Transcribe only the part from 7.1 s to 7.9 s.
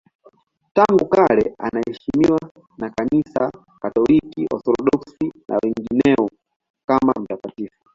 mtakatifu.